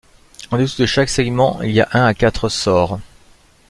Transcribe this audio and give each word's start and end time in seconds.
En 0.49 0.57
dessous 0.57 0.81
de 0.81 0.87
chaque 0.87 1.09
segment, 1.09 1.61
il 1.61 1.69
y 1.73 1.79
a 1.79 1.87
un 1.93 2.03
à 2.05 2.15
quatre 2.15 2.49
sores. 2.49 2.97